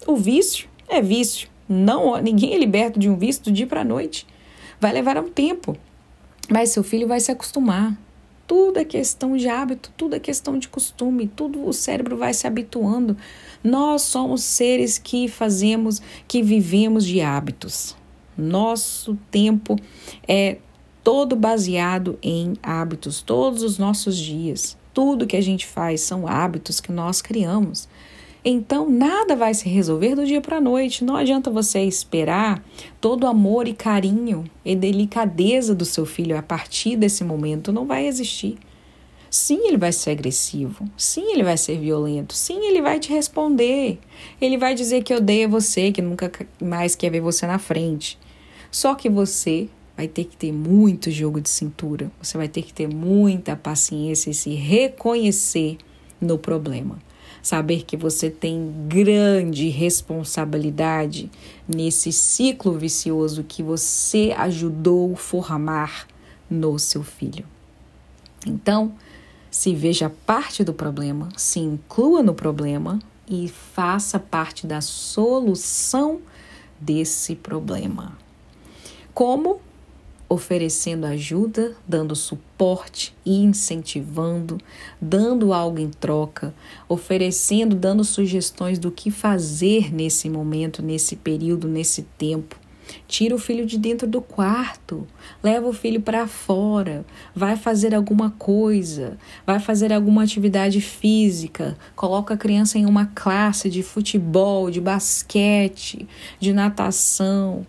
o 0.06 0.16
vício 0.16 0.68
é 0.88 1.00
vício. 1.00 1.48
Não, 1.68 2.16
ninguém 2.20 2.54
é 2.54 2.58
liberto 2.58 2.98
de 2.98 3.08
um 3.08 3.16
vício 3.16 3.44
do 3.44 3.52
dia 3.52 3.66
para 3.66 3.82
a 3.82 3.84
noite. 3.84 4.26
Vai 4.80 4.92
levar 4.92 5.18
um 5.18 5.28
tempo, 5.28 5.76
mas 6.50 6.70
seu 6.70 6.82
filho 6.82 7.06
vai 7.06 7.20
se 7.20 7.30
acostumar. 7.30 7.98
Tudo 8.48 8.78
é 8.78 8.84
questão 8.84 9.36
de 9.36 9.46
hábito, 9.46 9.92
tudo 9.94 10.16
é 10.16 10.18
questão 10.18 10.58
de 10.58 10.68
costume, 10.68 11.28
tudo 11.28 11.66
o 11.66 11.72
cérebro 11.72 12.16
vai 12.16 12.32
se 12.32 12.46
habituando. 12.46 13.14
Nós 13.62 14.00
somos 14.02 14.42
seres 14.42 14.96
que 14.96 15.28
fazemos, 15.28 16.00
que 16.26 16.42
vivemos 16.42 17.04
de 17.04 17.20
hábitos. 17.20 17.94
Nosso 18.34 19.18
tempo 19.30 19.76
é 20.26 20.56
todo 21.04 21.36
baseado 21.36 22.18
em 22.22 22.54
hábitos, 22.62 23.20
todos 23.20 23.62
os 23.62 23.76
nossos 23.76 24.16
dias. 24.16 24.78
Tudo 24.94 25.26
que 25.26 25.36
a 25.36 25.42
gente 25.42 25.66
faz 25.66 26.00
são 26.00 26.26
hábitos 26.26 26.80
que 26.80 26.90
nós 26.90 27.20
criamos. 27.20 27.86
Então, 28.50 28.88
nada 28.88 29.36
vai 29.36 29.52
se 29.52 29.68
resolver 29.68 30.14
do 30.14 30.24
dia 30.24 30.40
para 30.40 30.56
a 30.56 30.60
noite. 30.60 31.04
Não 31.04 31.16
adianta 31.16 31.50
você 31.50 31.80
esperar 31.80 32.64
todo 32.98 33.24
o 33.24 33.26
amor 33.26 33.68
e 33.68 33.74
carinho 33.74 34.44
e 34.64 34.74
delicadeza 34.74 35.74
do 35.74 35.84
seu 35.84 36.06
filho 36.06 36.34
a 36.34 36.40
partir 36.40 36.96
desse 36.96 37.22
momento. 37.22 37.70
Não 37.70 37.84
vai 37.84 38.06
existir. 38.06 38.56
Sim, 39.28 39.66
ele 39.66 39.76
vai 39.76 39.92
ser 39.92 40.12
agressivo. 40.12 40.88
Sim, 40.96 41.30
ele 41.30 41.42
vai 41.42 41.58
ser 41.58 41.78
violento. 41.78 42.32
Sim, 42.32 42.66
ele 42.66 42.80
vai 42.80 42.98
te 42.98 43.12
responder. 43.12 43.98
Ele 44.40 44.56
vai 44.56 44.74
dizer 44.74 45.02
que 45.02 45.12
odeia 45.12 45.46
você, 45.46 45.92
que 45.92 46.00
nunca 46.00 46.32
mais 46.58 46.94
quer 46.94 47.10
ver 47.10 47.20
você 47.20 47.46
na 47.46 47.58
frente. 47.58 48.18
Só 48.70 48.94
que 48.94 49.10
você 49.10 49.68
vai 49.94 50.08
ter 50.08 50.24
que 50.24 50.38
ter 50.38 50.52
muito 50.52 51.10
jogo 51.10 51.38
de 51.38 51.50
cintura, 51.50 52.10
você 52.22 52.38
vai 52.38 52.48
ter 52.48 52.62
que 52.62 52.72
ter 52.72 52.88
muita 52.88 53.54
paciência 53.54 54.30
e 54.30 54.34
se 54.34 54.54
reconhecer 54.54 55.76
no 56.18 56.38
problema. 56.38 56.98
Saber 57.42 57.84
que 57.84 57.96
você 57.96 58.30
tem 58.30 58.72
grande 58.88 59.68
responsabilidade 59.68 61.30
nesse 61.66 62.12
ciclo 62.12 62.78
vicioso 62.78 63.44
que 63.44 63.62
você 63.62 64.34
ajudou 64.36 65.14
formar 65.16 66.06
no 66.50 66.78
seu 66.78 67.02
filho. 67.02 67.44
Então, 68.46 68.94
se 69.50 69.74
veja 69.74 70.10
parte 70.26 70.62
do 70.62 70.72
problema, 70.72 71.28
se 71.36 71.58
inclua 71.58 72.22
no 72.22 72.34
problema 72.34 72.98
e 73.28 73.48
faça 73.48 74.18
parte 74.18 74.66
da 74.66 74.80
solução 74.80 76.20
desse 76.80 77.34
problema. 77.34 78.16
Como 79.12 79.60
oferecendo 80.28 81.06
ajuda, 81.06 81.74
dando 81.86 82.14
suporte 82.14 83.14
e 83.24 83.36
incentivando, 83.42 84.58
dando 85.00 85.52
algo 85.52 85.78
em 85.78 85.88
troca, 85.88 86.54
oferecendo, 86.88 87.74
dando 87.74 88.04
sugestões 88.04 88.78
do 88.78 88.90
que 88.90 89.10
fazer 89.10 89.92
nesse 89.92 90.28
momento, 90.28 90.82
nesse 90.82 91.16
período, 91.16 91.66
nesse 91.66 92.02
tempo. 92.18 92.56
Tira 93.06 93.34
o 93.34 93.38
filho 93.38 93.66
de 93.66 93.78
dentro 93.78 94.06
do 94.06 94.20
quarto, 94.20 95.06
leva 95.42 95.68
o 95.68 95.72
filho 95.72 96.00
para 96.00 96.26
fora, 96.26 97.04
vai 97.34 97.56
fazer 97.56 97.94
alguma 97.94 98.30
coisa, 98.30 99.18
vai 99.46 99.58
fazer 99.58 99.92
alguma 99.92 100.22
atividade 100.22 100.80
física, 100.80 101.76
coloca 101.94 102.34
a 102.34 102.36
criança 102.36 102.78
em 102.78 102.86
uma 102.86 103.06
classe 103.06 103.68
de 103.68 103.82
futebol, 103.82 104.70
de 104.70 104.80
basquete, 104.80 106.08
de 106.40 106.52
natação, 106.52 107.66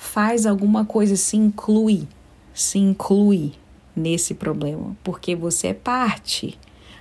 faz 0.00 0.46
alguma 0.46 0.82
coisa, 0.86 1.14
se 1.14 1.36
inclui, 1.36 2.08
se 2.54 2.78
inclui 2.78 3.52
nesse 3.94 4.32
problema, 4.32 4.96
porque 5.04 5.36
você 5.36 5.68
é 5.68 5.74
parte, 5.74 6.58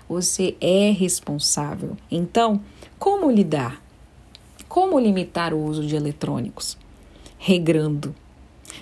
você 0.08 0.58
é 0.60 0.92
responsável. 0.92 1.96
Então, 2.12 2.62
como 3.00 3.32
lidar? 3.32 3.82
Como 4.68 5.00
limitar 5.00 5.54
o 5.54 5.64
uso 5.64 5.88
de 5.88 5.96
eletrônicos? 5.96 6.78
Regrando. 7.38 8.14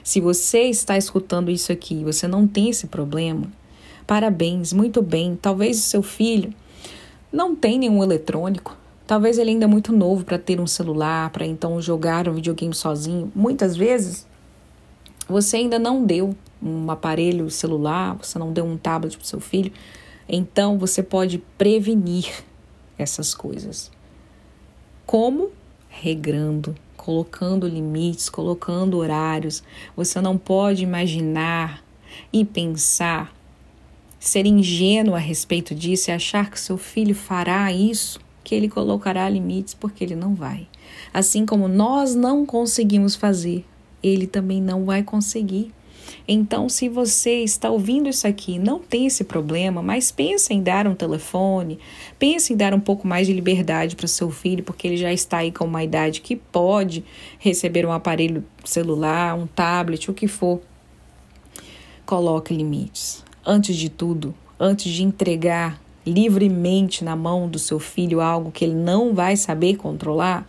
Se 0.03 0.19
você 0.19 0.63
está 0.63 0.97
escutando 0.97 1.51
isso 1.51 1.71
aqui 1.71 2.01
e 2.01 2.03
você 2.03 2.27
não 2.27 2.47
tem 2.47 2.69
esse 2.69 2.87
problema, 2.87 3.45
parabéns, 4.07 4.73
muito 4.73 4.99
bem. 4.99 5.37
Talvez 5.39 5.77
o 5.77 5.83
seu 5.83 6.01
filho 6.01 6.51
não 7.31 7.55
tenha 7.55 7.77
nenhum 7.77 8.03
eletrônico, 8.03 8.75
Talvez 9.07 9.37
ele 9.37 9.51
ainda 9.51 9.63
é 9.63 9.67
muito 9.67 9.93
novo 9.93 10.25
para 10.25 10.37
ter 10.37 10.59
um 10.59 10.67
celular, 10.67 11.29
para 11.29 11.45
então 11.45 11.81
jogar 11.81 12.27
um 12.27 12.33
videogame 12.33 12.75
sozinho. 12.75 13.31
Muitas 13.33 13.73
vezes 13.77 14.27
você 15.29 15.55
ainda 15.55 15.79
não 15.79 16.05
deu 16.05 16.35
um 16.61 16.91
aparelho 16.91 17.49
celular, 17.49 18.17
você 18.21 18.37
não 18.37 18.51
deu 18.51 18.65
um 18.65 18.75
tablet 18.75 19.15
para 19.15 19.25
seu 19.25 19.39
filho. 19.39 19.71
Então 20.27 20.77
você 20.77 21.01
pode 21.01 21.37
prevenir 21.57 22.43
essas 22.97 23.33
coisas. 23.33 23.89
Como? 25.05 25.51
Regrando, 25.87 26.75
colocando 26.97 27.65
limites, 27.65 28.27
colocando 28.27 28.97
horários. 28.97 29.63
Você 29.95 30.19
não 30.19 30.37
pode 30.37 30.83
imaginar 30.83 31.81
e 32.33 32.43
pensar, 32.43 33.33
ser 34.19 34.45
ingênuo 34.45 35.15
a 35.15 35.19
respeito 35.19 35.73
disso 35.73 36.09
e 36.09 36.13
achar 36.13 36.51
que 36.51 36.59
seu 36.59 36.77
filho 36.77 37.15
fará 37.15 37.71
isso 37.71 38.26
que 38.47 38.55
ele 38.55 38.69
colocará 38.69 39.27
limites, 39.27 39.73
porque 39.73 40.01
ele 40.01 40.15
não 40.15 40.33
vai. 40.33 40.69
Assim 41.13 41.45
como 41.45 41.67
nós 41.67 42.15
não 42.15 42.45
conseguimos 42.45 43.13
fazer, 43.13 43.65
ele 44.01 44.25
também 44.25 44.61
não 44.61 44.85
vai 44.85 45.03
conseguir. 45.03 45.73
Então, 46.25 46.69
se 46.69 46.87
você 46.87 47.43
está 47.43 47.69
ouvindo 47.69 48.07
isso 48.07 48.25
aqui, 48.25 48.57
não 48.57 48.79
tem 48.79 49.05
esse 49.05 49.25
problema, 49.25 49.81
mas 49.81 50.13
pensa 50.13 50.53
em 50.53 50.63
dar 50.63 50.87
um 50.87 50.95
telefone, 50.95 51.77
pensa 52.17 52.53
em 52.53 52.55
dar 52.55 52.73
um 52.73 52.79
pouco 52.79 53.05
mais 53.05 53.27
de 53.27 53.33
liberdade 53.33 53.97
para 53.97 54.05
o 54.05 54.07
seu 54.07 54.31
filho, 54.31 54.63
porque 54.63 54.87
ele 54.87 54.95
já 54.95 55.11
está 55.11 55.39
aí 55.39 55.51
com 55.51 55.65
uma 55.65 55.83
idade 55.83 56.21
que 56.21 56.37
pode 56.37 57.03
receber 57.37 57.85
um 57.85 57.91
aparelho 57.91 58.45
celular, 58.63 59.37
um 59.37 59.45
tablet, 59.45 60.09
o 60.09 60.13
que 60.13 60.25
for. 60.25 60.61
Coloque 62.05 62.53
limites. 62.53 63.25
Antes 63.45 63.75
de 63.75 63.89
tudo, 63.89 64.33
antes 64.57 64.89
de 64.89 65.03
entregar 65.03 65.85
livremente 66.07 67.03
na 67.03 67.15
mão 67.15 67.47
do 67.47 67.59
seu 67.59 67.79
filho 67.79 68.21
algo 68.21 68.51
que 68.51 68.63
ele 68.63 68.73
não 68.73 69.13
vai 69.13 69.35
saber 69.35 69.75
controlar, 69.75 70.47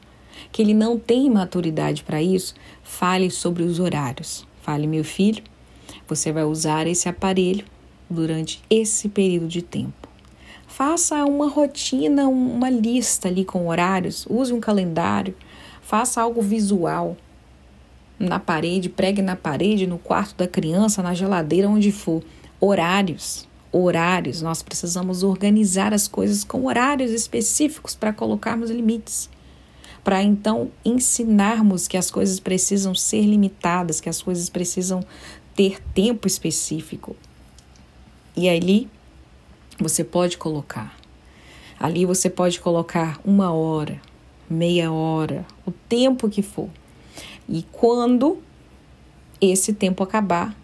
que 0.52 0.62
ele 0.62 0.72
não 0.72 0.98
tem 0.98 1.28
maturidade 1.28 2.04
para 2.04 2.22
isso, 2.22 2.54
fale 2.82 3.30
sobre 3.30 3.62
os 3.64 3.80
horários. 3.80 4.46
Fale, 4.62 4.86
meu 4.86 5.04
filho, 5.04 5.42
você 6.06 6.32
vai 6.32 6.44
usar 6.44 6.86
esse 6.86 7.08
aparelho 7.08 7.64
durante 8.08 8.62
esse 8.70 9.08
período 9.08 9.48
de 9.48 9.62
tempo. 9.62 10.08
Faça 10.66 11.24
uma 11.24 11.48
rotina, 11.48 12.28
uma 12.28 12.70
lista 12.70 13.28
ali 13.28 13.44
com 13.44 13.68
horários, 13.68 14.26
use 14.30 14.52
um 14.52 14.60
calendário, 14.60 15.34
faça 15.82 16.20
algo 16.20 16.40
visual 16.40 17.16
na 18.18 18.38
parede, 18.38 18.88
pregue 18.88 19.22
na 19.22 19.36
parede, 19.36 19.86
no 19.86 19.98
quarto 19.98 20.36
da 20.36 20.46
criança, 20.46 21.02
na 21.02 21.14
geladeira, 21.14 21.68
onde 21.68 21.92
for. 21.92 22.22
Horários, 22.60 23.48
horários. 23.72 24.42
Nós 24.42 24.62
precisamos 24.62 25.22
organizar 25.22 25.92
as 25.92 26.08
coisas 26.08 26.44
com 26.44 26.66
horários 26.66 27.10
específicos 27.10 27.94
para 27.94 28.12
colocarmos 28.12 28.70
limites. 28.70 29.28
Para 30.02 30.22
então 30.22 30.70
ensinarmos 30.84 31.87
que 31.87 31.96
as 31.96 32.10
coisas 32.10 32.40
precisam 32.40 32.94
ser 32.94 33.22
limitadas, 33.22 34.00
que 34.00 34.08
as 34.08 34.22
coisas 34.22 34.48
precisam 34.48 35.04
ter 35.54 35.82
tempo 35.92 36.26
específico. 36.26 37.16
E 38.37 38.48
ali 38.48 38.88
você 39.78 40.02
pode 40.02 40.38
colocar. 40.38 40.96
Ali 41.78 42.04
você 42.06 42.30
pode 42.30 42.60
colocar 42.60 43.20
uma 43.25 43.52
hora, 43.52 44.00
meia 44.48 44.90
hora, 44.90 45.46
o 45.66 45.70
tempo 45.70 46.28
que 46.28 46.42
for. 46.42 46.68
E 47.48 47.64
quando 47.70 48.38
esse 49.40 49.72
tempo 49.72 50.02
acabar, 50.02 50.56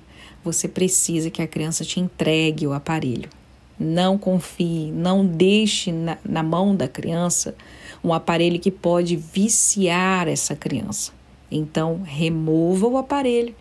você 0.45 0.69
precisa 0.69 1.31
que 1.31 1.41
a 1.41 1.47
criança 1.47 1.85
te 1.85 1.99
entregue 1.99 2.67
o 2.67 2.73
aparelho. 2.73 3.31
Não 3.79 4.19
confie, 4.19 4.93
não 4.93 5.27
deixe 5.27 5.91
na, 5.91 6.19
na 6.25 6.43
mão 6.43 6.77
da 6.77 6.87
criança 6.87 7.57
um 8.03 8.13
aparelho 8.13 8.61
que 8.61 8.71
pode 8.71 9.17
viciar 9.17 10.29
essa 10.29 10.55
criança. 10.55 11.13
Então, 11.51 12.03
remova 12.05 12.87
o 12.87 12.99
aparelho 12.99 13.55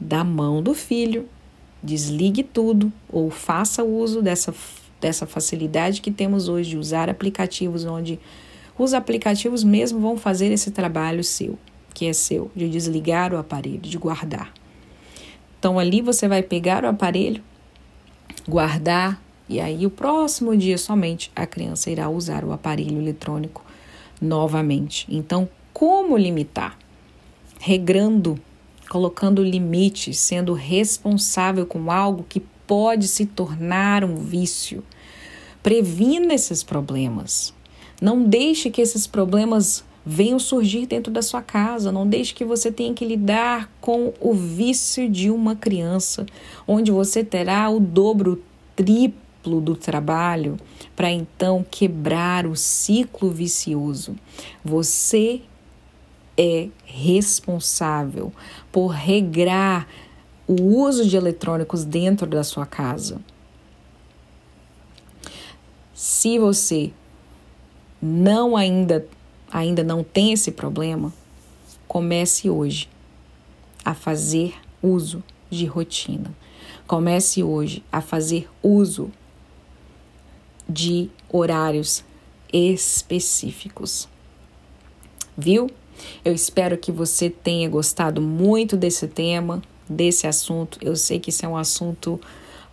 da 0.00 0.24
mão 0.24 0.62
do 0.62 0.74
filho, 0.74 1.28
desligue 1.82 2.42
tudo 2.42 2.92
ou 3.08 3.30
faça 3.30 3.84
uso 3.84 4.20
dessa 4.22 4.52
dessa 5.04 5.26
facilidade 5.26 6.00
que 6.00 6.10
temos 6.10 6.48
hoje 6.48 6.70
de 6.70 6.78
usar 6.78 7.10
aplicativos 7.10 7.84
onde 7.84 8.18
os 8.78 8.94
aplicativos 8.94 9.62
mesmo 9.62 10.00
vão 10.00 10.16
fazer 10.16 10.50
esse 10.50 10.70
trabalho 10.70 11.22
seu, 11.22 11.58
que 11.92 12.06
é 12.06 12.12
seu, 12.14 12.50
de 12.56 12.68
desligar 12.70 13.32
o 13.34 13.36
aparelho, 13.36 13.80
de 13.80 13.98
guardar. 13.98 14.52
Então 15.64 15.78
ali 15.78 16.02
você 16.02 16.28
vai 16.28 16.42
pegar 16.42 16.84
o 16.84 16.88
aparelho, 16.88 17.42
guardar 18.46 19.18
e 19.48 19.58
aí 19.58 19.86
o 19.86 19.90
próximo 19.90 20.54
dia 20.54 20.76
somente 20.76 21.32
a 21.34 21.46
criança 21.46 21.88
irá 21.88 22.06
usar 22.10 22.44
o 22.44 22.52
aparelho 22.52 22.98
eletrônico 23.00 23.64
novamente. 24.20 25.06
Então, 25.08 25.48
como 25.72 26.18
limitar? 26.18 26.78
Regrando, 27.58 28.38
colocando 28.90 29.42
limites, 29.42 30.18
sendo 30.18 30.52
responsável 30.52 31.64
com 31.64 31.90
algo 31.90 32.26
que 32.28 32.40
pode 32.66 33.08
se 33.08 33.24
tornar 33.24 34.04
um 34.04 34.16
vício. 34.16 34.84
Previna 35.62 36.34
esses 36.34 36.62
problemas. 36.62 37.54
Não 38.02 38.22
deixe 38.22 38.68
que 38.68 38.82
esses 38.82 39.06
problemas 39.06 39.82
venham 40.04 40.38
surgir 40.38 40.86
dentro 40.86 41.12
da 41.12 41.22
sua 41.22 41.40
casa. 41.40 41.90
Não 41.90 42.06
deixe 42.06 42.34
que 42.34 42.44
você 42.44 42.70
tenha 42.70 42.92
que 42.92 43.04
lidar 43.04 43.70
com 43.80 44.12
o 44.20 44.34
vício 44.34 45.08
de 45.08 45.30
uma 45.30 45.56
criança, 45.56 46.26
onde 46.66 46.90
você 46.90 47.24
terá 47.24 47.68
o 47.70 47.80
dobro, 47.80 48.32
o 48.32 48.42
triplo 48.76 49.60
do 49.60 49.76
trabalho 49.76 50.56
para 50.94 51.10
então 51.10 51.64
quebrar 51.70 52.46
o 52.46 52.56
ciclo 52.56 53.30
vicioso. 53.30 54.16
Você 54.64 55.42
é 56.36 56.68
responsável 56.84 58.32
por 58.70 58.88
regrar 58.88 59.88
o 60.46 60.60
uso 60.62 61.08
de 61.08 61.16
eletrônicos 61.16 61.84
dentro 61.84 62.26
da 62.26 62.44
sua 62.44 62.66
casa. 62.66 63.20
Se 65.94 66.38
você 66.38 66.92
não 68.02 68.56
ainda 68.56 69.06
ainda 69.54 69.84
não 69.84 70.02
tem 70.02 70.32
esse 70.32 70.50
problema, 70.50 71.12
comece 71.86 72.50
hoje 72.50 72.88
a 73.84 73.94
fazer 73.94 74.54
uso 74.82 75.22
de 75.48 75.64
rotina. 75.64 76.34
Comece 76.88 77.40
hoje 77.40 77.84
a 77.92 78.00
fazer 78.00 78.48
uso 78.60 79.12
de 80.68 81.08
horários 81.30 82.04
específicos. 82.52 84.08
Viu? 85.38 85.70
Eu 86.24 86.34
espero 86.34 86.76
que 86.76 86.90
você 86.90 87.30
tenha 87.30 87.68
gostado 87.68 88.20
muito 88.20 88.76
desse 88.76 89.06
tema, 89.06 89.62
desse 89.88 90.26
assunto. 90.26 90.78
Eu 90.82 90.96
sei 90.96 91.20
que 91.20 91.30
isso 91.30 91.46
é 91.46 91.48
um 91.48 91.56
assunto 91.56 92.20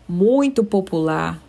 muito 0.10 0.63
popular, 0.63 1.39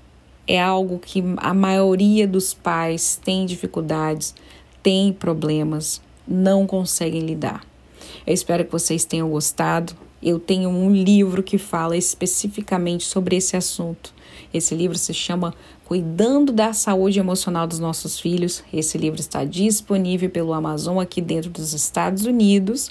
é 0.46 0.60
algo 0.60 0.98
que 0.98 1.24
a 1.38 1.54
maioria 1.54 2.28
dos 2.28 2.52
pais 2.52 3.18
tem 3.24 3.46
dificuldades, 3.46 4.34
tem 4.82 5.12
problemas, 5.12 6.00
não 6.26 6.66
conseguem 6.66 7.20
lidar. 7.20 7.64
Eu 8.26 8.34
espero 8.34 8.64
que 8.64 8.72
vocês 8.72 9.04
tenham 9.04 9.30
gostado. 9.30 9.94
Eu 10.22 10.38
tenho 10.38 10.68
um 10.68 10.92
livro 10.92 11.42
que 11.42 11.58
fala 11.58 11.96
especificamente 11.96 13.04
sobre 13.04 13.36
esse 13.36 13.56
assunto. 13.56 14.14
Esse 14.52 14.74
livro 14.74 14.96
se 14.96 15.12
chama 15.12 15.54
Cuidando 15.84 16.52
da 16.52 16.72
Saúde 16.72 17.18
Emocional 17.18 17.66
dos 17.66 17.78
Nossos 17.78 18.20
Filhos. 18.20 18.62
Esse 18.72 18.96
livro 18.98 19.18
está 19.18 19.44
disponível 19.44 20.30
pelo 20.30 20.52
Amazon 20.52 20.98
aqui 21.00 21.20
dentro 21.20 21.50
dos 21.50 21.72
Estados 21.72 22.24
Unidos, 22.24 22.90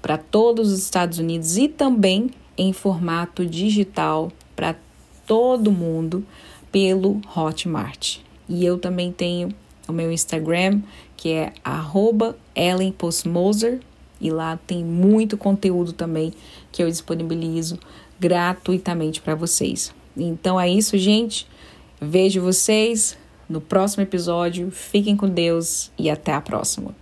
para 0.00 0.18
todos 0.18 0.70
os 0.70 0.78
Estados 0.80 1.18
Unidos 1.18 1.56
e 1.56 1.68
também 1.68 2.30
em 2.56 2.72
formato 2.72 3.44
digital 3.46 4.30
para 4.54 4.76
todo 5.26 5.72
mundo 5.72 6.24
pelo 6.70 7.20
Hotmart. 7.36 8.18
E 8.48 8.64
eu 8.64 8.78
também 8.78 9.12
tenho 9.12 9.54
o 9.88 9.92
meu 9.92 10.12
Instagram, 10.12 10.80
que 11.16 11.32
é 11.32 11.52
@ellenpostmoser, 12.54 13.80
e 14.20 14.30
lá 14.30 14.58
tem 14.66 14.84
muito 14.84 15.36
conteúdo 15.36 15.92
também 15.92 16.32
que 16.70 16.82
eu 16.82 16.88
disponibilizo 16.88 17.78
gratuitamente 18.20 19.20
para 19.20 19.34
vocês. 19.34 19.92
Então 20.16 20.60
é 20.60 20.68
isso, 20.68 20.96
gente. 20.96 21.46
Vejo 22.00 22.40
vocês 22.40 23.18
no 23.48 23.60
próximo 23.60 24.02
episódio. 24.02 24.70
Fiquem 24.70 25.16
com 25.16 25.28
Deus 25.28 25.90
e 25.98 26.08
até 26.08 26.32
a 26.32 26.40
próxima. 26.40 27.01